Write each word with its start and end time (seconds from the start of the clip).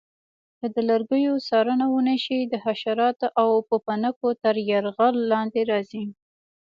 که 0.59 0.67
د 0.75 0.77
لرګیو 0.89 1.33
څارنه 1.47 1.85
ونه 1.91 2.15
شي 2.23 2.39
د 2.43 2.53
حشراتو 2.65 3.27
او 3.41 3.49
پوپنکو 3.67 4.27
تر 4.43 4.55
یرغل 4.69 5.15
لاندې 5.31 5.61
راځي. 5.71 6.03